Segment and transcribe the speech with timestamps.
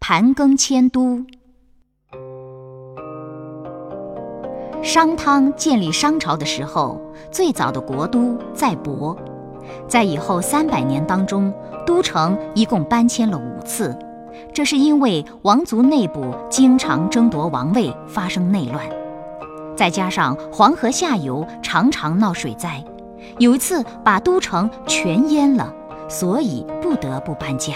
[0.00, 1.24] 盘庚迁都。
[4.82, 7.00] 商汤建立商朝的时候，
[7.30, 9.16] 最早的国都在亳，
[9.88, 11.52] 在以后三百年当中，
[11.84, 13.98] 都城一共搬迁了五次，
[14.54, 18.86] 这是因为王族内部经常争夺王位，发生内乱，
[19.76, 22.82] 再加上黄河下游常常闹水灾，
[23.38, 25.74] 有一次把都城全淹了，
[26.08, 27.74] 所以不得不搬家。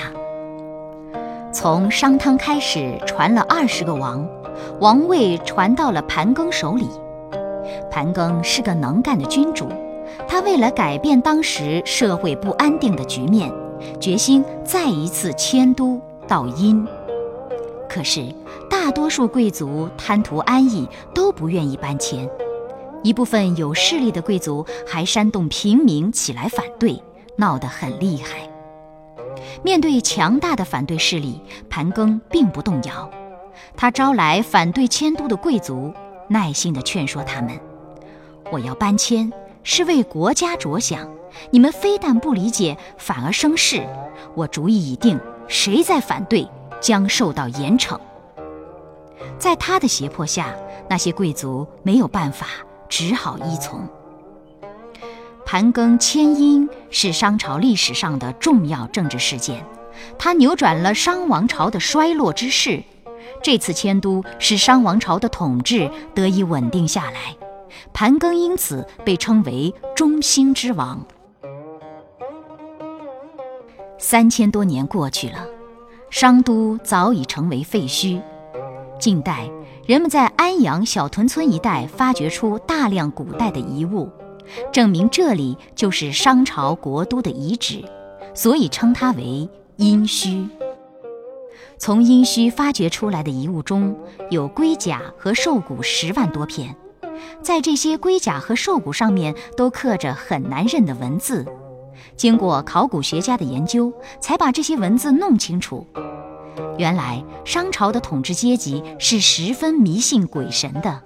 [1.63, 4.29] 从商汤开始，传了二十个王。
[4.81, 6.89] 王位传到了盘庚手里。
[7.89, 9.69] 盘庚是个能干的君主，
[10.27, 13.49] 他为了改变当时社会不安定的局面，
[14.01, 16.85] 决心再一次迁都到殷。
[17.89, 18.27] 可是
[18.69, 22.29] 大多数贵族贪图安逸，都不愿意搬迁。
[23.05, 27.01] 一部分有势力的贵族还煽动平民起来反对，
[27.37, 28.52] 闹得很厉害。
[29.63, 33.11] 面对强大的反对势力，盘庚并不动摇。
[33.77, 35.93] 他招来反对迁都的贵族，
[36.29, 37.59] 耐心地劝说他们
[38.51, 41.09] ：“我要搬迁是为国家着想，
[41.51, 43.87] 你们非但不理解，反而生事。
[44.35, 46.47] 我主意已定，谁再反对，
[46.81, 47.99] 将受到严惩。”
[49.39, 50.55] 在他的胁迫下，
[50.89, 52.47] 那些贵族没有办法，
[52.89, 53.81] 只好依从。
[55.53, 59.63] 盘庚迁殷是商朝历史上的重要政治事件，
[60.19, 62.83] 它扭转了商王朝的衰落之势。
[63.43, 67.37] 这次迁都使商王朝的统治得以稳定下来，
[67.93, 71.05] 盘庚因此被称为中兴之王。
[73.99, 75.47] 三千多年过去了，
[76.09, 78.23] 商都早已成为废墟。
[78.99, 79.51] 近代，
[79.87, 84.09] 人们在安阳小屯村一带发掘出大量古代的遗物，
[84.73, 87.83] 证明这里就是商朝国都的遗址，
[88.35, 90.49] 所以称它为殷墟。
[91.79, 93.97] 从殷墟发掘出来的遗物中
[94.31, 96.77] 有龟甲和兽骨十万多片，
[97.43, 101.45] 在这些龟甲和兽骨上面都刻着很难认的文字。
[102.17, 105.87] 经过考古学家的研究，才把这些文字弄清楚。
[106.79, 111.03] 原来商朝的统治阶级是十分迷信鬼神的，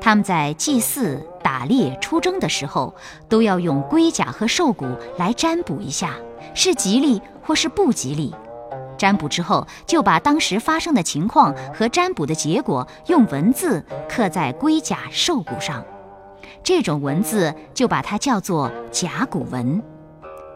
[0.00, 2.94] 他们在祭祀、打猎、出征的时候，
[3.28, 4.86] 都要用龟甲和兽骨
[5.18, 6.14] 来占卜一下，
[6.54, 8.34] 是吉利或是不吉利。
[8.98, 15.84] 占卜之后，就把当时发生的情况和占卜的结果用文字刻在龟甲兽骨上，
[16.62, 19.82] 这种文字就把它叫做甲骨文。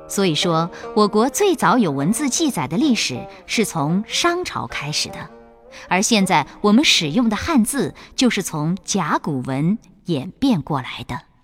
[0.08, 5.16] 所以说，我国最早有文字记载的历史是从商朝开始的，
[5.88, 9.76] 而现在我们使用的汉字就是从甲骨文
[10.06, 11.35] 演变过来的。